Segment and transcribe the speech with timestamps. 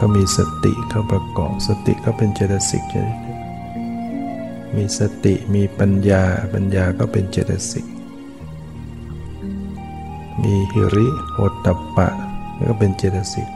[0.00, 2.94] ก็มีสติเข้าประกอบสติก็เป็นเจตสิก
[4.76, 6.22] มีสติมีปัญญา
[6.54, 7.86] ปัญญาก็เป็นเจตสิก
[10.42, 11.66] มีหิริโอตต
[11.96, 12.08] ปะ
[12.68, 13.48] ก็เป็นเจตสิก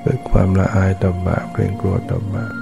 [0.00, 2.54] เกิดความละอายต่อบาปเกรงกลัวต่อบาป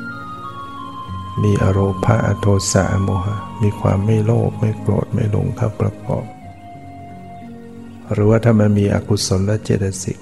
[1.43, 6.25] มีอโรภะอโทสะโมหะ มีความไม่โลภไม่โกรธไม่หลงเข้าประกอบ
[8.13, 10.19] หรือว่าถ้ามันมีอกุศลและเจตสิก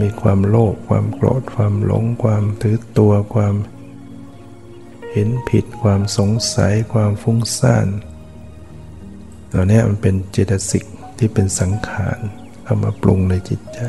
[0.00, 3.54] มีความโลภความโกรธความหลง ความถือตัวความ
[5.12, 7.86] เห็นผิดความสงสัยความฟุ้งซ่าน
[9.48, 10.84] เหล่านี้มันเป็นเจตสิก
[11.18, 12.18] ที่เป็นสังขาร
[12.62, 13.80] เข้ามาปรุงในจิตใจ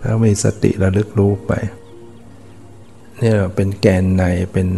[0.00, 1.52] แล้วมีสติระลึกรู้ไป
[3.20, 4.68] นี่เป็นแกนในเป็น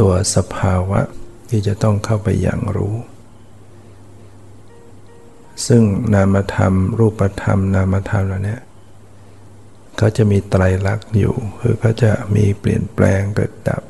[0.00, 1.00] ตัวสภาวะ
[1.50, 2.94] ที่จะต้องเข้าไปอย่างรู้
[5.66, 5.82] ซึ่ง
[6.14, 8.58] นามธรรม รูปธรรม นามธรรมเหล่านี้
[9.96, 13.82] เขาจะมีไตรลักษณ์อยู่ คือเขาจะมีเปลี่ยนแปลงเกิดดับ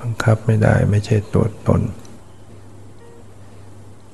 [0.00, 1.82] บังคับไม่ได้ไม่ใช่ตัวตน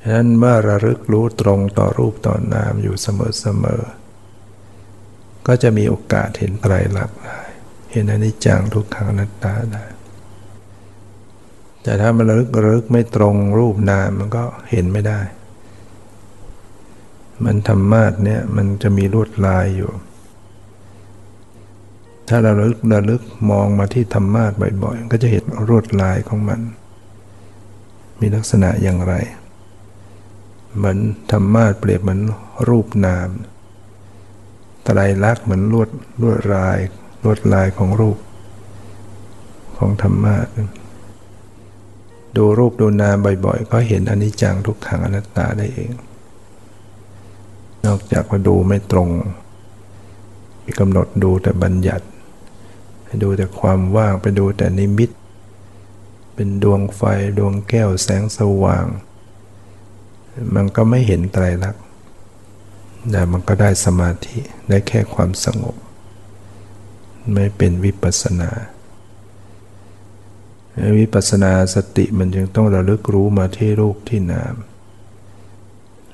[0.01, 7.41] ฉะนั้นเมื่อระลึกรู้ตรงต่อรูปต่อนามอยู่เสมอๆก็จะมีโอกาสเห็นไตรลักษณ์ได้
[7.93, 9.85] เห็นอนิจจังทุกขังนัตตาได้
[11.83, 15.21] แต่ถ้ามันระลึกระลึกไม่ตรงรูปนามมันก็เห็นไม่ได้
[17.45, 19.91] มันธรรมาทเนี่ยมันจะมีลวดลายอยู่
[22.29, 26.61] ถ้าเราลึกระลึกมองมาที่ธรรมาทบ่อยๆ ก็จะเห็นลวดลายของมัน
[28.21, 29.15] มีลักษณะอย่างไร
[30.77, 30.99] เหมือน
[31.33, 32.21] ธรรมาทเปรียบเหมือน
[32.69, 33.29] รูปนาม
[34.87, 35.89] ตรายลักษณ์เหมือนลวด
[36.23, 36.79] ลวดลาย
[37.25, 38.19] ลวดลายของรูป
[39.77, 40.47] ของธรรมาท
[42.37, 45.91] ดูรูปดูนามบ่อยๆ ก็เห็นอนิจจังทุกขังอนัตตาได้เอง
[47.87, 49.09] นอกจากมาดูไม่ตรง
[50.61, 52.07] ไปกำหนดดูแต่บัญญัติ
[53.05, 55.11] ไปดูแต่ความว่างไปดูแต่นิมิต
[56.35, 57.03] เป็นดวงไฟ
[57.39, 58.87] ดวงแก้วแสงสว่าง
[60.55, 61.83] มันก็ไม่เห็นไตรลักษณ์
[63.11, 64.39] แต่มันก็ได้สมาธิ
[64.69, 65.77] ได้แค่ความสงบ
[67.33, 68.51] ไม่เป็นวิปัสนา
[70.99, 74.55] วิปัสนาสติมันจึงต้องระลึกรู้มาที่รูปที่นาม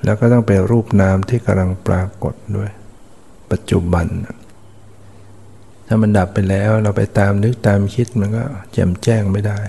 [0.03, 2.69] แล้วก็ต้องเป็นรูปนามที่กำลังปรากฏด้วย
[3.51, 4.07] ปัจจุบัน
[5.87, 8.43] ถ้ามันดับไปแล้วเราไปตามนึกตามคิดมันก็
[8.73, 9.59] แจ่มแจ้งไม่ได้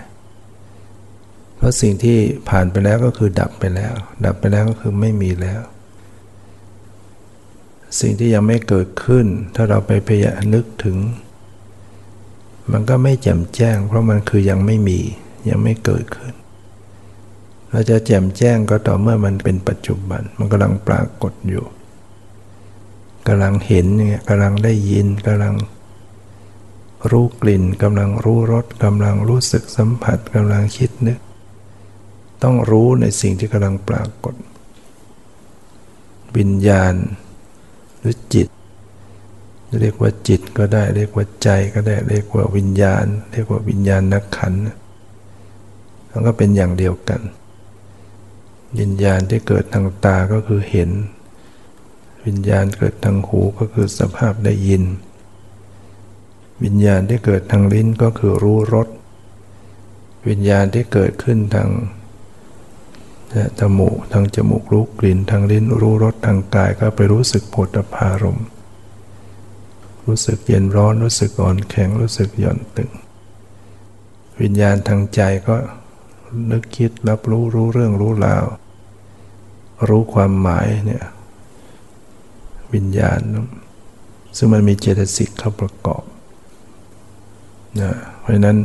[1.56, 5.60] เพราะสิ่งที่ผ่านไปแล้วก็คือดับไปแล้ว ดับไปแล้วก็คือไม่มีแล้ว
[8.00, 10.96] สิ่งที่ยังไม่เกิดขึ้น ถ้าเราไปพยายามนึกถึง
[12.72, 15.00] มันก็ไม่แจ่มแจ้ง เพราะมันคือยังไม่มี
[15.48, 16.34] ยังไม่เกิดขึ้น
[17.70, 21.64] เราจะแจ่มแจ้งก็ต่อเมื่อมันเป็นปัจจุบัน มันกำลังปรากฏอยู่
[23.28, 25.54] กำลังเห็นเนี่ยกำลังได้ยินกำลัง
[27.10, 31.18] รู้กลิ่นกำลังรู้รสกำลังรู้สึกสัมผัสกำลังคิดนึก
[32.42, 34.34] ต้องรู้ในสิ่งที่กำลังปรากฏ
[36.36, 36.94] วิญญาณ
[37.98, 38.48] หรือจิต
[39.80, 44.52] เรียกว่าจิตก็ได้ เรียกว่าใจก็ได้ เรียกว่าวิญญาณ เรียกว่าวิญญาณนักขัน
[46.10, 47.20] มันก็เป็นอย่างเดียวกัน
[48.78, 50.90] วิญญาณที่เกิดทางตาก็คือเห็น
[52.26, 54.82] วิญญาณเกิดทางหูก็คือสภาพได้ยิน
[56.64, 58.88] วิญญาณที่เกิดทางลิ้นก็คือรู้รส
[60.28, 61.70] วิญญาณที่เกิดขึ้นทาง
[63.60, 68.40] จมูกทางจมูกรู้กลิ่นทางลิ้นรู้รสทางกายก็ไปรู้สึกโผฏฐารม
[70.06, 72.90] รู้สึกเย็นร้อนรู้สึกอ่อนแข็งรู้สึกหย่อนตึง
[74.40, 75.56] วิญญาณทางใจก็
[76.50, 78.44] นึกคิดรับรู้รู้เรื่องรู้ราว
[79.88, 81.04] รู้ความหมายเนี่ย
[82.74, 83.20] วิญญาณ
[84.36, 86.04] ซึ่งมันมีเจตสิกเข้าประกอบ
[87.80, 88.58] นะเพราะนั้น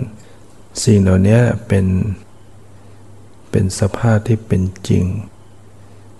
[0.84, 1.86] สิ่งเหล่านี้เป็น
[3.52, 5.06] เป็นสภาพที่เป็นจริง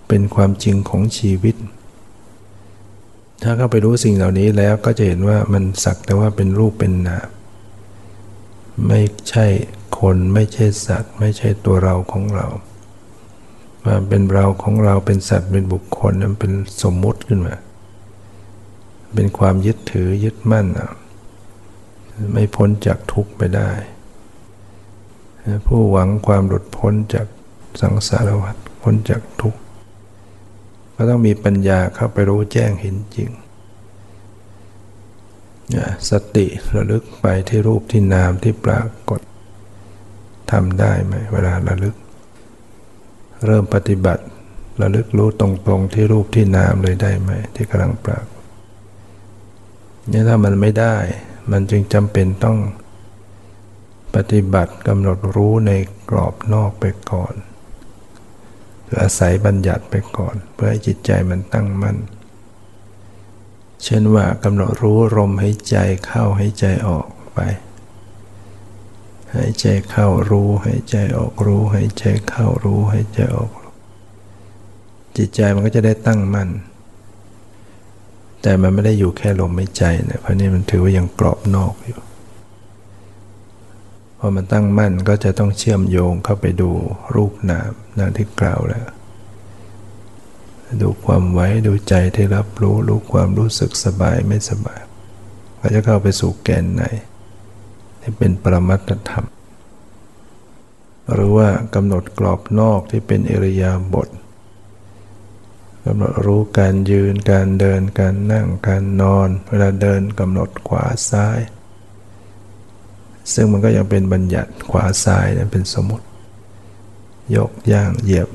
[0.08, 1.56] เป็นความจริงของชีวิต
[3.42, 7.28] ถ้าเข้าไปรู้สิ่งเหล่านี้แล้วก็จะเห็นว่ามันสักแต่ว่าเป็นรูปเป็นนาม
[8.86, 9.00] ไม่
[9.30, 9.46] ใช่
[9.98, 12.46] คนไม่ใช่สัตว์ ไม่ใช่ตัวเราของเรา
[13.84, 16.52] มาเป็นเราของเราเป็นสัตว์เป็นบุคคลนั้นเป็น
[16.82, 17.56] สมมุติขึ้นมา
[19.14, 20.66] เป็นความยึดถือยึดมั่น
[22.32, 23.70] ไม่พ้นจากทุกข์ไปได้
[25.66, 27.26] ผู้หวังความหลุดพ้นจาก
[27.80, 29.60] สังสารวัฏพ้นจากทุกข์
[30.94, 33.30] ก็ต้องมีปัญญาเข้าไปรู้แจ้งเห็นจริง
[36.10, 39.20] สติระลึกไปที่รูปที่นามที่ปรากฏ
[40.52, 41.94] ทำได้ไหมเวลาระลึก
[43.44, 44.22] เริ่มปฏิบัติ
[44.80, 48.26] ระลึกรู้ตรงๆที่รูปที่นามเลยได้ไหม ที่กำลังปราก
[50.08, 50.96] เนี่ยถ้ามันไม่ได้
[51.50, 52.58] มันจึงจำเป็นต้อง
[54.14, 55.72] ปฏิบัติกำหนดรู้ใน
[56.10, 57.34] กรอบนอกไปก่อน
[58.86, 61.96] คืออาศัยบัญญัติไปก่อน เพื่อให้จิตใจมันตั้งมั่น
[63.84, 65.76] เช่นว่ากำหนดรู้ลมหายใจ
[66.06, 67.38] เข้าหายใจออกไป
[69.36, 73.50] หายใจเข้ารู้หายใจออกรู้หายใจเข้ารู้หายใจออก
[75.16, 76.48] จิตใจมันก็จะได้ตั้งมั่น
[78.42, 81.98] แต่มันไม่ได้อยู่แค่ลมหายใจนะเพราะนี่มันถือว่ายังกรอบนอกอยู่
[84.18, 86.70] พอมันตั้งมั่นก็จะต้องเชื่อมโยงเข้าไปดู
[87.14, 88.86] รูปนามนั่นที่กล่าวแล้ว
[90.82, 94.80] ดูความไว้ดูใจที่รับรู้รู้ความรู้สึกสบายไม่สบาย
[95.60, 96.82] ก็จะเข้าไปสู่แกนใน
[98.08, 99.26] ที่เป็นปรมัตธรรม
[101.12, 104.08] หรือว่ากำหนดกรอบนอกที่เป็นอริยาบท
[105.84, 111.38] กำหนดรู้การยืนการเดินการนั่งการนอน เวลาเดินกำหนดขวาซ้าย
[113.32, 116.06] ซึ่งมันก็ยังเป็นบัญญัติขวาซ้ายนั้นเป็นสมมติ
[117.36, 118.28] ยกย่างเหยียบ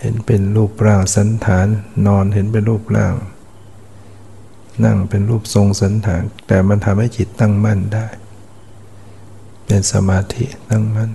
[0.00, 1.66] เห็นเป็นรูปร่างสันฐาน
[2.06, 3.14] นอนเห็นเป็นรูปร่าง
[4.84, 8.06] นั่งเป็นรูปทรงสันฐาน แต่มันทำให้จิตตั้งมั่นได้
[9.66, 11.10] เป็นสมาธิตั้งมั่น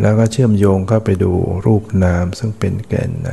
[0.00, 1.32] แล้วก็เชื่อมโยงเข้าไปดู
[1.66, 3.28] รูปนามซึ่งเป็นแกนใน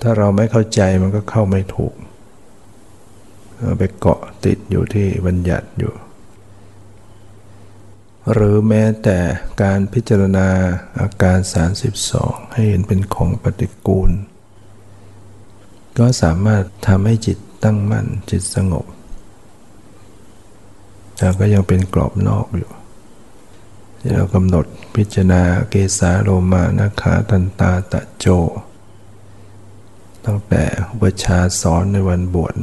[0.00, 1.94] ถ้าเราไม่เข้าใจมันก็เข้าไม่ถูก
[3.78, 5.92] ไปเกาะติดอยู่ที่บัญญัติอยู่
[8.32, 9.18] หรือแม้แต่
[9.62, 10.48] การพิจารณา
[11.00, 11.38] อาการ
[11.96, 14.10] 32 ให้เห็นเป็นของปฏิกูล
[15.98, 18.86] ก็สามารถทำให้จิตตั้งมั่นจิตสงบ
[21.16, 22.70] แต่ก็ยังเป็นกรอบนอกอยู่
[23.98, 28.26] ที่เรากำหนดพิจารณาเกสาโลมานาคาตันตาตะโจ
[30.24, 32.54] ตั้งแต่อุปชาสอนในวันบวช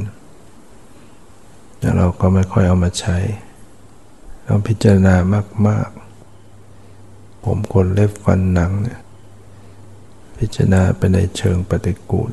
[1.97, 3.17] เราก็ไม่ค่อยเอามาใช้
[4.47, 5.15] ต้องพิจารณา
[5.67, 5.89] มาก
[6.67, 8.99] ๆ ผมคนเล็บฟันหนังเนี่ย
[10.37, 12.31] พิจารณาไปในเชิงปฏิกูล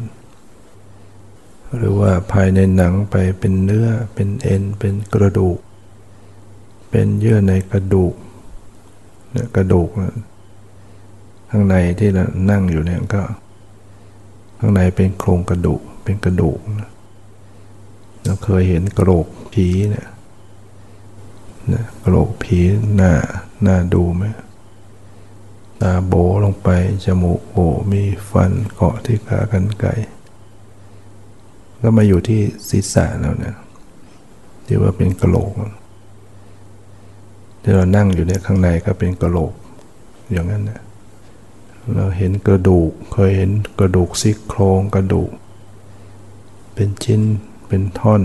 [1.77, 5.59] หรือว่าภายในหนังไปเป็นเนื้อเป็นเอ็น เป็นกระดูก
[6.91, 8.15] เป็นเยื่อในกระดูก
[9.33, 9.89] เนี่ยกระดูก
[11.51, 13.23] ข้างในที่เรานั่งอยู่เนี่ยก็
[14.59, 16.59] ข้างในเป็นโครงกระดูกเป็นกระดูก
[18.25, 20.09] เราเคยเห็นกระโหลกผีเนี่ย
[21.73, 22.59] นะกระโหลกผี
[22.97, 23.13] หน้า
[23.63, 24.25] หน้าดูไหม
[25.81, 26.15] ตาโบ
[26.45, 26.69] ลงไป
[27.05, 27.59] จมูกโบ
[27.93, 29.95] มีฟันเกาะที่ขากันไก่
[31.81, 33.57] ก็มาอยู่ที่ศีรษะแล้วเนี่ย
[34.67, 35.53] ที่ว่าเป็นกระโหลก
[37.63, 39.53] ที่เรานั่งอยู่ในข้างในก็เป็นกระโหลก
[40.33, 40.81] อย่างนั้นนะ
[41.95, 45.31] เราเห็นกระดูก เคยเห็นกระดูกซี่โครงกระดูก
[46.75, 47.21] เป็นชิ้น
[47.69, 48.23] เป็นท่อน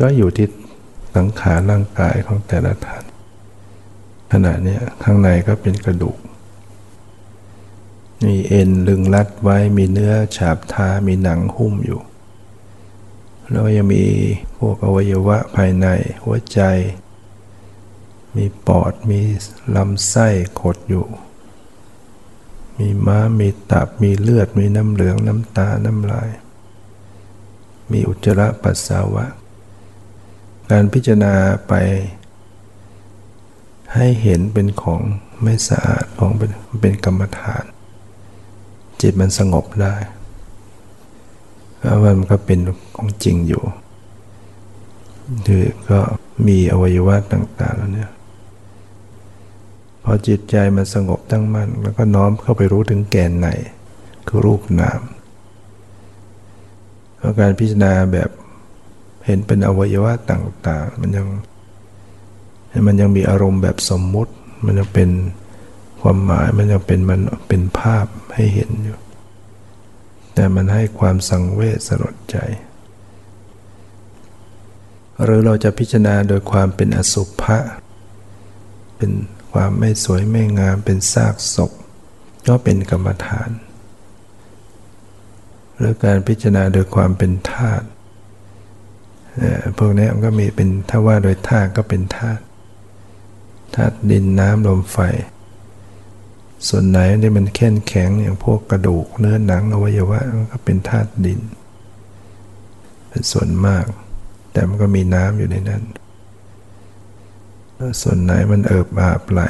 [0.00, 0.48] ก็อยู่ที่
[1.14, 3.04] สังขารร่างกายของแต่ละท่าน
[4.32, 6.18] ขณะนี้ข้างในก็เป็นกระดูก
[8.26, 12.00] มีเอ็นลึงรัดไว้มีเนื้อฉาบทา มีหนังหุ้มอยู่
[13.50, 14.04] แล้วยังมี
[14.58, 15.86] พวกอวัยวะภายใน
[16.24, 16.60] หัวใจ
[18.36, 19.20] มีปอดมี
[19.76, 20.28] ลำไส้
[20.60, 21.06] ขดอยู่
[22.78, 26.30] มีม้ามีตับมีเลือดมีน้ำเหลืองน้ำตาน้ำลาย
[27.92, 29.24] มีอุจจาระปัสสาวะ
[30.70, 31.34] การพิจารณา
[31.68, 31.72] ไป
[33.94, 35.02] ให้เห็นเป็นของ
[35.42, 36.50] ไม่สะอาดของเป็น
[36.80, 37.64] เป็นกรรมฐาน
[39.00, 39.94] จิตมันสงบได้
[41.80, 42.58] แล้วมันก็เป็น
[42.96, 43.62] ของจริงอยู่
[45.46, 45.98] คือก็
[46.46, 48.10] มีอวัยวะต่างๆแล้วเนี่ย
[50.02, 53.48] พอจิตใจมันสงบตั้งมั่นแล้วก็น้อมเข้าไปรู้ถึงแก่นไหน
[54.26, 55.00] คือรูปนาม
[57.18, 58.30] แล้วการพิจารณาแบบ
[59.26, 61.26] เห็นเป็นอวัยวะต่างๆ มันยัง
[62.86, 64.32] มันยังมีอารมณ์แบบสมมุติ
[64.64, 65.08] มันยังเป็น
[66.06, 68.98] ความหมายมันยังเป็นมันเป็นภาพให้เห็นอยู่
[70.34, 72.36] แต่มันให้ความสังเวชสลดใจ
[75.22, 77.58] หรือเราจะพิจารณาโดยความเป็นอสุภะ
[78.96, 79.12] เป็น
[79.52, 81.72] ความไม่สวยไม่งามเป็นซากศพ
[82.48, 83.50] ก็เป็นกรรมฐาน
[85.78, 87.86] หรือการพิจารณาโดยความเป็นธาตุ
[89.78, 92.42] พวกนี้มันก็มีเป็นถ้าว่าโดยธาตุก็เป็นธาตุ
[93.74, 94.98] ธาตุดินน้ำลมไฟ
[96.68, 101.40] ส่วนไหนที่มันแข็งแข็งอย่างพวกกระดูกเนื้อหนังอวัยวะมันก็เป็นธาตุดิน
[103.08, 103.84] เป็นส่วนมาก
[104.52, 105.82] แต่มันก็มีน้ำอยู่ในนั้น
[108.02, 109.42] ส่วนไหนมันเอิบอาบไหล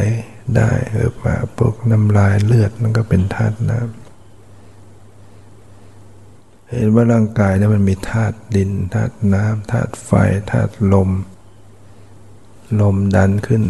[0.56, 4.04] ได้เอิบอาบพวกน้ำลายเลือดมันก็เป็นธาตุน้ำ
[6.70, 10.10] เห็นว่าร่างกายเนี่ยมันมีธาตุดินธาตุน้ำธาตุไฟ
[10.52, 11.10] ธาตุลม
[12.80, 13.62] ลมดันขึ้น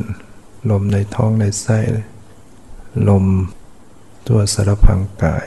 [0.70, 1.98] ลมในท้องในไส้ล
[3.08, 3.26] ลม
[4.28, 5.46] ตัวสารพังกาย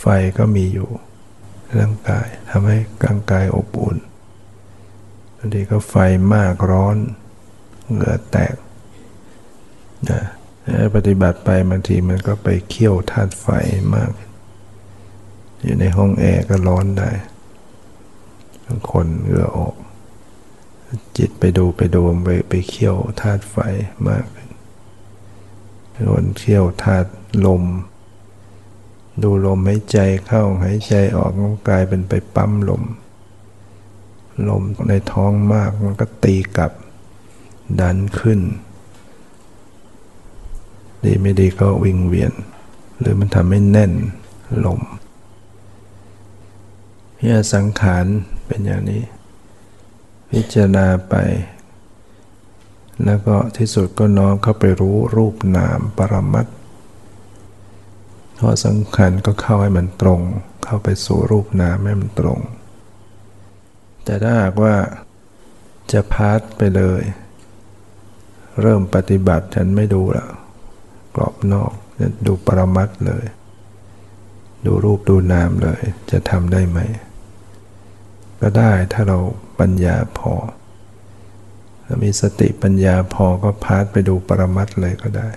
[0.00, 0.04] ไฟ
[0.38, 0.90] ก็มีอยู่
[1.78, 3.96] ร่างกายทำให้ร่างกายอบอุ่น
[5.36, 5.94] บางทีก็ไฟ
[6.34, 6.96] มากร้อน
[7.90, 8.54] เหงื่อแตก
[10.10, 10.22] นะ
[10.94, 13.46] ปฏิบัติไปบางทีมันก็ไปเคี่ยวธาตุไฟ
[13.94, 14.10] มาก
[15.62, 17.10] อยู่ในห้องแอร์ก็ร้อนได้
[18.66, 19.74] บางคนเหงื่อออก
[21.16, 23.56] จิตไปดูไปดูไปไปเคี่ยวธาตุไฟ
[24.08, 24.47] มากคน
[26.36, 27.10] เคี่ยวธาตุ
[27.46, 27.62] ลม
[29.22, 32.82] ดูลมหายใจเข้าหายใจออกก็กลายเป็นไปปั๊มลม
[34.48, 36.72] ลมในท้องมากมันก็ตีกลับ
[37.80, 38.40] ดันขึ้น
[41.04, 42.32] ดีไม่ดีก็วิงเวียน
[42.98, 43.92] หรือมันทำให้แน่น
[44.64, 44.80] ลม
[47.16, 48.04] พิจารสังขาร
[48.46, 49.02] เป็นอย่างนี้
[50.30, 51.14] พิจารณาไป
[53.04, 56.46] แล้วก็ที่สุดก็น้อมเข้าไปรู้รูปนามปรมัต
[58.38, 60.20] พอสังขารก็เข้าให้มันตรง
[60.64, 62.40] เข้าไปสู่รูปนามให้มันตรง
[64.04, 64.74] แต่ถ้าหากว่า
[65.92, 67.02] จะพาดไปเลย
[68.60, 70.26] เริ่มปฏิบัติฉันไม่ดูละ
[71.14, 73.24] กรอบนอกจะดูปรมัตเลย
[74.66, 76.78] ดูรูปดูนามเลย จะทำได้ไหม
[78.40, 79.18] ก็ได้ถ้าเรา
[79.58, 80.32] ปัญญาพอ
[81.90, 85.30] ถ้ามีสติปัญญาพอก็พาดไปดูปรมัตเลยก็ได้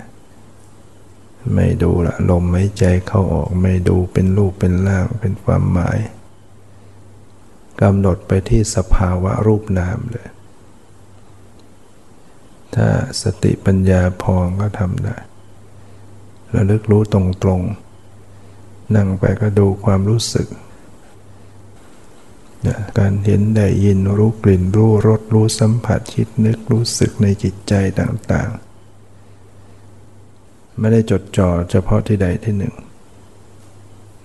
[1.54, 6.00] ไม่ดูละลมไม่ใจเข้าออกไม่ดูเป็นรูปเป็นร่างเป็นความหมาย
[7.82, 10.28] กำหนดไปที่สภาวะรูปนามเลย
[12.76, 12.88] ถ้า
[13.22, 15.16] สติปัญญาพอก็ทำได้
[16.56, 20.48] ระลึกรู้ตรงๆ นั่งไปก็ดูความรู้สึก
[23.00, 32.76] การเห็นได้ยินรู้กลิ่นรู้รสรู้สัมผัสคิดนึกรู้สึกในจิตใจต่างๆ ไม่ได้จดจ่อเฉพาะที่ใดที่หนึ่ง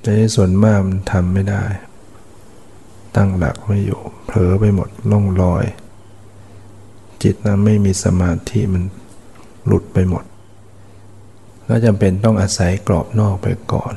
[0.00, 1.64] แต่ในส่วนมากมันทำไม่ได้
[3.16, 5.64] ตั้งหลักไม่อยู่ เผลอไปหมดล่องลอย
[7.22, 8.84] จิตนั้นไม่มีสมาธิมัน
[9.66, 10.24] หลุดไปหมด
[11.68, 13.94] ก็จำเป็นต้องอาศัยกรอบนอกไปก่อน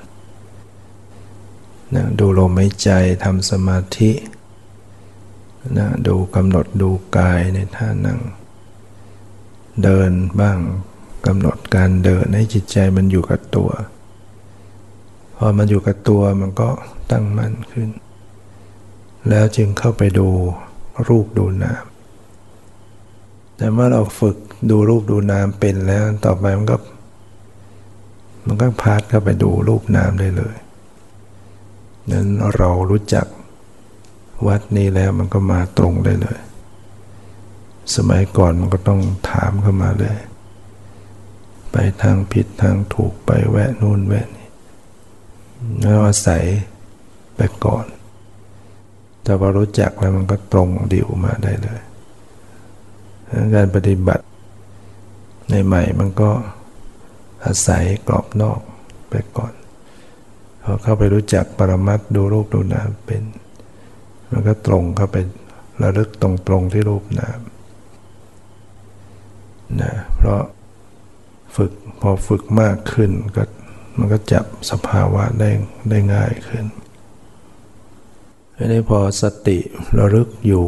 [1.96, 2.90] นะดูลมหายใจ
[3.24, 4.12] ทำสมาธิ
[5.78, 8.20] นะดูกำหนดดูกายในท่านั่ง
[9.84, 10.60] เดินบ้าง
[11.28, 13.70] กำหนดการเดินให้จิตใจมันอยู่กับตัว
[15.36, 16.70] พอมันอยู่กับตัวมันก็
[17.12, 17.90] ตั้งมั่นขึ้น
[19.30, 20.28] แล้วจึงเข้าไปดู
[21.08, 21.84] รูปดูนาม
[23.58, 24.38] แต่เมื่อเราฝึก
[24.70, 26.78] ดูรูปดูนามเป็นแล้วต่อไปมันก็
[28.46, 30.56] มันก็พาดเข้าไปดูรูปนามได้เลย
[32.12, 33.28] นั้นเรารู้จัก
[34.48, 36.40] วัดนี้แล้วมันก็มาตรงได้เลย
[37.96, 40.18] สมัยก่อนมันก็ต้องถามเข้ามาเลย
[41.72, 44.50] ไปทางผิดทางถูกไปแวะนู่นแวะนี่
[45.82, 46.44] แล้วอาศัย
[47.36, 47.86] ไปก่อน
[49.24, 51.82] แต่พอรู้จักแล้วมันก็ตรงดิวมาได้เลย
[53.56, 54.26] การปฏิบัติ
[55.50, 56.32] ในใหม่มันก็
[57.46, 58.60] อาศัยกรอบนอก
[59.10, 59.54] ไปก่อน
[60.64, 63.24] พอเข้าไปรู้จักปรมัตดูรูปดูนามเป็น
[64.32, 65.18] มันก็ตรงเข้าไป
[65.82, 67.40] ระลึกตรงๆที่รูปนาม
[69.82, 70.42] นะเพราะ
[71.56, 73.44] ฝึกพอฝึกมากขึ้นก็
[73.98, 75.50] มันก็จับสภาวะได้
[75.90, 76.66] ได้ง่ายขึ้น
[78.56, 79.58] อันนี้พอสติ
[79.98, 80.66] ระลึกอยู่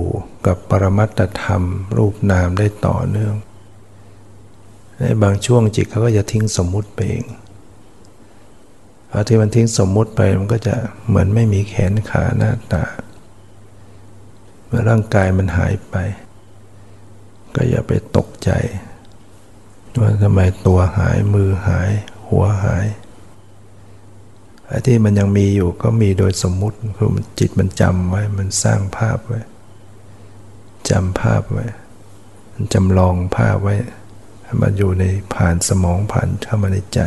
[0.47, 1.63] กับปรมัตธรรม
[1.97, 3.35] รูปนามได้ต่อเนื่อง
[4.97, 7.25] ในบางช่วงจิตเขาก็จะทิ้งสมมุติไปเอง
[9.11, 10.75] พอที่มันทิ้งสมมุติไปมันก็จะ
[11.07, 12.85] เหมือนไม่มีแขนขาหน้าตา
[14.65, 15.95] เมื่อร่างกายมันหายไป
[17.55, 18.51] ก็อย่าไปตกใจ
[19.99, 21.91] ว่าทำไมตัวหายมือหาย
[22.29, 22.85] หัวหาย
[24.67, 29.41] ไอ้ที่มันยังมีอยู่ก็มีโดยสมมุติคือมันจิตมันจำไว้มันสร้างภาพไว้
[30.89, 31.65] จำภาพไว้
[32.53, 33.75] มันจำลองภาพไว้
[34.61, 35.03] มันอยู่ใน
[35.33, 37.01] ผ่านสมองผ่านเข้ามาในใจ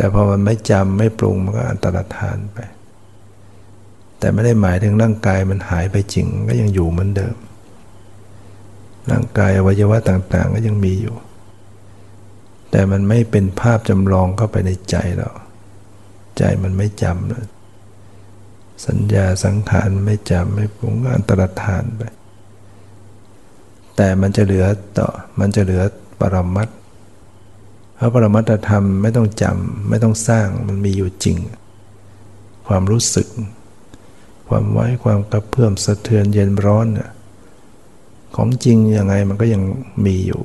[0.00, 2.58] แต่พอมันไม่จำไม่ปรุงมันก็อันตรธานไป
[4.18, 7.36] แต่ไม่ได้หมายถึงร่างกายมันหายไปจริงก็ยังอยู่เหมือนเดิม
[9.10, 11.16] ร่างกายอวัยวะต่างๆ ก็ยังมีอยู่
[12.70, 15.30] แต่มันไม่เป็นภาพจำลองเข้าไปในใจเรา
[16.38, 17.44] ใจมันไม่จำนะ
[18.86, 22.02] สัญญาสังขารไม่จำไม่ปรุงก็อันตรธานไป
[23.96, 24.66] แต่มันจะเหลือ
[24.98, 25.08] ต่อ
[25.40, 25.82] มันจะเหลือ
[26.20, 31.36] ปรมัตเพราะปรมัตธรรมไม่ต้องจำไม่ต้องสร้างมันมีอยู่จริง
[32.66, 33.28] ความรู้สึก
[34.48, 36.86] ความไว้ความกระเพื่อมสะเทือนเย็นร้อน
[38.36, 39.62] ของจริงยังไงมันก็ยัง
[40.06, 40.42] มีอยู่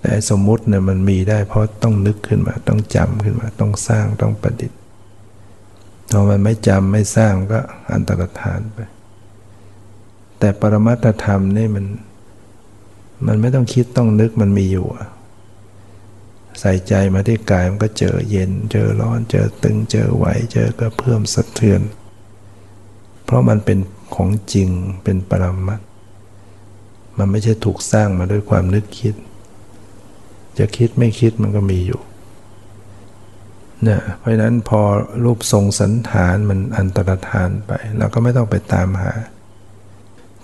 [0.00, 4.78] แต่สมมุติเนี่ยมันมีได้เพราะต้องนึกขึ้นมา ต้องจำขึ้นมา ต้องสร้างต้องประดิษฐ์
[6.12, 7.60] พอมันไม่จำไม่สร้างก็
[7.92, 8.78] อันตรธานไป
[10.38, 11.86] แต่ปรมัตธรรมนี่มัน
[13.26, 14.86] มันไม่ต้องคิดต้องนึกมันมีอยู่
[16.60, 21.80] ใส่ใจมาที่กายมันก็เจอเย็น เจอร้อน เจอตึง เจอไหว เจอกระเพื่อมสะเทือน
[23.24, 23.78] เพราะมันเป็น
[24.14, 24.68] ของจริง
[25.04, 25.80] เป็นปรมัต
[27.18, 29.14] มันไม่ใช่ถูกสร้างมาด้วยความนึกคิด
[30.58, 32.00] จะคิดไม่คิดมันก็มีอยู่
[33.82, 34.80] เนี่ยเพราะนั้นพอ
[35.24, 39.12] รูปทรงสันฐานมันอันตรธานไปเราก็ไม่ต้องไปตามหา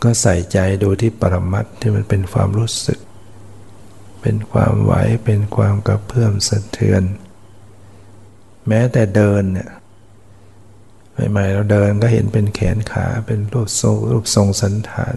[0.02, 2.98] ก็ใส่ใจดูที่ปรมัตที่มันเป็นความรู้สึก
[4.28, 7.02] เป็นความไหวเป็นความกระเพื่อมสะเทือน
[8.68, 9.71] แม้แต่เดินเนี่ย
[11.30, 15.16] ใหม่ๆเราเดินก็เห็นเป็นแขนขาเป็นรูปทรงรูปทรงสันฐาน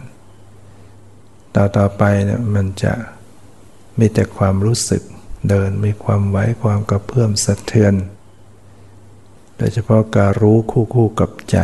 [1.56, 2.94] ต่อต่อไปเนี่ยมันจะ
[4.00, 5.02] มีแต่ความรู้สึก
[5.50, 7.94] เดินมีความไหวความกระเพื่อมสะเทือน
[9.58, 11.58] โดยเฉพาะการรู้คู่คู่กับใจ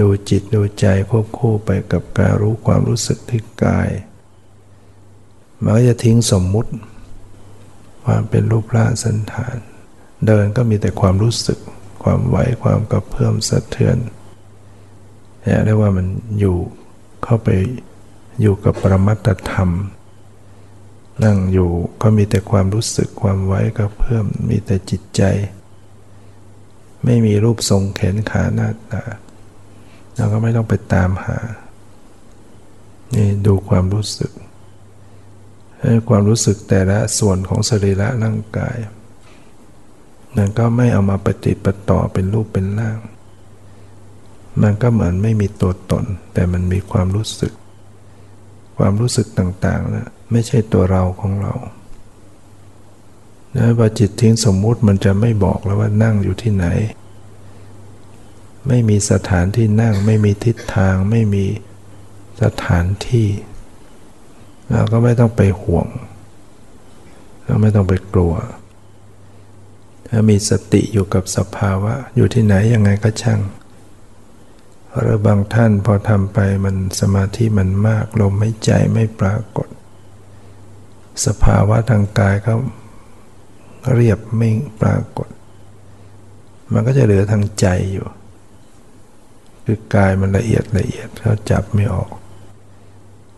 [0.00, 3.90] ดูจิตดูใจควบคู่ไปกับการรู้ความรู้สึกที่กาย
[5.62, 6.70] มันก็จะทิ้งสมมุติ
[8.04, 9.56] ความเป็นรูปร่างสันฐาน
[10.26, 11.58] เดินก็มีแต่ความรู้สึก
[12.02, 13.96] ความไหวความกระเพื่อมสะเทือน
[15.42, 16.06] เนี่ยเรียกว่ามัน
[16.40, 16.56] อยู่
[17.24, 17.48] เข้าไป
[18.40, 19.70] อยู่กับปรมัตธรรม
[21.24, 21.70] นั่งอยู่
[22.02, 25.22] ก็มีแต่ความรู้สึกความไหวกระเพื่อมมีแต่จิตใจ
[27.04, 29.02] ไม่มีรูปทรงแขนขาหน้าตา
[30.16, 31.38] เราก็ไม่ต้องไปตามหา
[33.14, 34.32] นี่ดูความรู้สึก
[36.08, 38.76] ความรู้สึกแต่ละส่วนของสรีระร่างกาย
[40.36, 42.98] นั่นก็ไม่เอามาปฏิปต่อเป็นรูปเป็นร่าง
[44.62, 47.52] มันก็เหมือนไม่มีตัวตน แต่มันมีความรู้สึก
[48.76, 51.54] ความรู้สึกต่างๆนะไม่ใช่ตัวเราของเรา
[53.56, 56.66] นะพอจิตทิ้งสมมุติมันจะไม่บอกแล้วว่านั่งอยู่ที่ไหน
[58.68, 61.44] ไม่มีสถานที่นั่ง ไม่มีทิศทาง ไม่มี
[62.42, 63.28] สถานที่
[64.72, 65.88] เราก็ไม่ต้องไปห่วง
[67.44, 68.34] เราไม่ต้องไปกลัว
[70.08, 73.40] ถ้ามีสติอยู่กับสภาวะ อยู่ที่ไหนยังไงก็ช่าง
[75.00, 79.68] หรือบางท่านพอทำไปมันสมาธิมันมากลมไม่ใจไม่ปรากฏ
[81.26, 82.52] สภาวะทางกายก็
[83.94, 85.28] เรียบไม่ปรากฏ
[86.72, 88.06] มันก็จะเหลือทางใจอยู่
[89.64, 92.10] คือกายมันละเอียดละเอียดเขาจับไม่ออก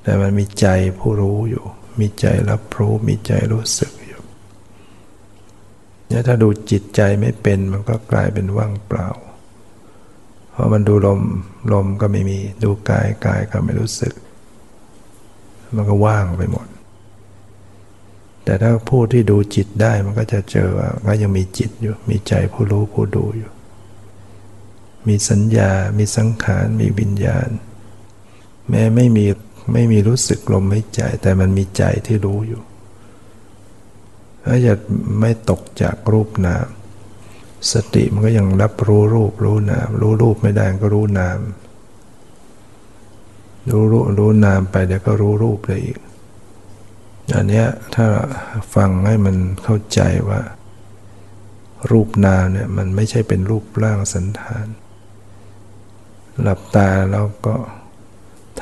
[0.02, 0.66] แต่มันมีใจ
[0.98, 1.64] ผู้รู้อยู่
[2.00, 4.22] มีใจรับรู้มีใจรู้สึกอยู่
[6.06, 9.08] เนี่ยถ้าดูจิตใจไม่เป็นมันก็กลายเป็นว่างเปล่า
[10.52, 11.20] เพราะมันดูลม
[11.72, 14.14] ลมก็ไม่มี ดูกายกายก็ไม่รู้สึก
[15.76, 16.66] มันก็ว่างไปหมด
[18.44, 23.50] แต่ถ้าผู้ที่ดูจิตได้มันก็จะเจอว่าก็ยังมีจิตอยู่ มีใจผู้รู้ผู้ดูอยู่
[25.08, 27.48] มีสัญญา มีสังขาร มีวิญญาณ
[28.68, 29.26] แม้ไม่มี
[29.72, 32.62] ไม่มีรู้สึกลมหายใจ แต่มันมีใจที่รู้อยู่
[34.44, 34.74] ถ้าจะ
[35.20, 36.66] ไม่ตกจากรูปนาม
[37.72, 41.38] สติมันก็ยังรับรู้รูปรู้นาม รู้รูปไม่ได้ก็รู้นาม
[43.70, 45.98] รู้รู้รู้นามไปเดี๋ยวก็รู้รูปได้อีก
[47.34, 48.06] อันนี้ถ้า
[48.74, 50.40] ฟังให้มันเข้าใจว่า
[51.90, 54.66] รูปนามเนี่ยมันไม่ใช่เป็นรูปร่างสันฐาน
[56.42, 57.56] หลับตาแล้วก็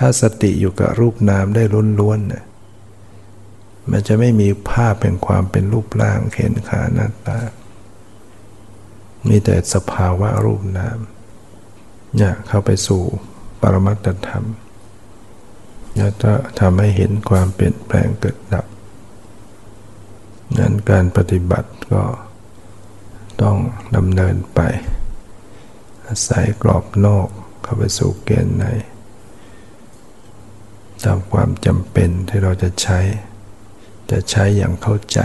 [0.02, 1.62] ถ้าสติอยู่กับรูปนามได้
[2.00, 2.44] ล้วนๆเนี่ย
[3.90, 7.38] มันจะไม่มีภาพเป็นความเป็นรูปร่างเข็นขาหน้าตา
[9.28, 10.98] มีแต่สภาวะรูปนาม
[12.16, 13.02] เนี่ยเข้าไปสู่
[13.60, 14.44] ปรมัตธรรม
[15.94, 18.66] เนี่ยจะทำให้เห็นความเปลี่ยนแปลงเกิดดับ
[20.58, 22.02] นั้นการปฏิบัติก็
[23.42, 23.56] ต้อง
[23.96, 24.60] ดำเนินไป
[26.06, 27.28] อาศัยกรอบนอก
[27.62, 28.66] เข้าไปสู่เกณฑ์ไหน
[31.04, 32.98] ตามความจำเป็นที่เราจะใช้
[34.10, 35.20] จะใช้อย่างเข้าใจ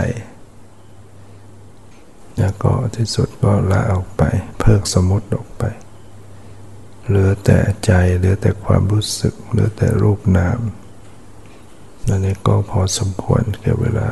[2.38, 4.22] แล้วก็ที่สุดก็ละออกไป
[4.58, 5.64] เพิกสมมติออกไป
[7.06, 10.60] เหลือแต่ใจ เหลือแต่ความรู้สึก เหลือแต่รูปนาม
[12.08, 14.10] นั่นเองก็พอสมควรแก่เวลา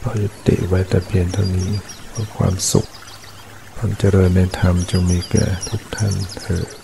[0.00, 1.70] พอยุติไว้แต่เพียงเท่านี้
[2.10, 2.86] เพื่อความสุข
[3.76, 6.77] ความเจริญในธรรมจงมีแก่ทุกท่านเถิด